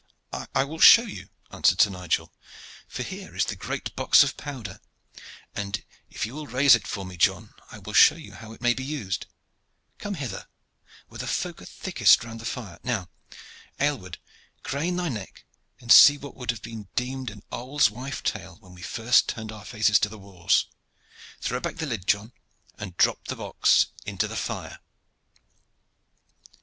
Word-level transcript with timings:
"I 0.55 0.63
will 0.63 0.79
show 0.79 1.03
you," 1.03 1.29
answered 1.51 1.79
Sir 1.79 1.91
Nigel; 1.91 2.33
"for 2.87 3.03
here 3.03 3.35
is 3.35 3.45
the 3.45 3.55
great 3.55 3.95
box 3.95 4.23
of 4.23 4.35
powder, 4.35 4.79
and 5.53 5.85
if 6.09 6.25
you 6.25 6.33
will 6.33 6.47
raise 6.47 6.73
it 6.73 6.87
for 6.87 7.05
me, 7.05 7.17
John, 7.17 7.53
I 7.69 7.77
will 7.77 7.93
show 7.93 8.15
you 8.15 8.31
how 8.33 8.51
it 8.51 8.61
may 8.63 8.73
be 8.73 8.83
used. 8.83 9.27
Come 9.99 10.15
hither, 10.15 10.47
where 11.07 11.19
the 11.19 11.27
folk 11.27 11.61
are 11.61 11.65
thickest 11.65 12.23
round 12.23 12.39
the 12.41 12.45
fire. 12.45 12.79
Now, 12.83 13.11
Aylward, 13.79 14.17
crane 14.63 14.95
thy 14.95 15.09
neck 15.09 15.45
and 15.79 15.91
see 15.91 16.17
what 16.17 16.33
would 16.35 16.49
have 16.49 16.63
been 16.63 16.87
deemed 16.95 17.29
an 17.29 17.43
old 17.51 17.87
wife's 17.91 18.21
tale 18.27 18.55
when 18.59 18.73
we 18.73 18.81
first 18.81 19.29
turned 19.29 19.51
our 19.51 19.65
faces 19.65 19.99
to 19.99 20.09
the 20.09 20.17
wars. 20.17 20.65
Throw 21.41 21.59
back 21.59 21.75
the 21.75 21.85
lid, 21.85 22.07
John, 22.07 22.33
and 22.79 22.97
drop 22.97 23.25
the 23.27 23.35
box 23.35 23.85
into 24.07 24.27
the 24.27 24.35
fire!" 24.35 24.79